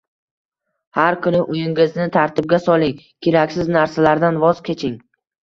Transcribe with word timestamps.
Har 0.99 1.17
kuni 1.25 1.41
uyingizni 1.55 2.07
tartibga 2.15 2.59
soling, 2.65 2.97
keraksiz 3.27 3.71
narsalardan 3.77 4.43
voz 4.47 4.65
keching. 4.73 4.99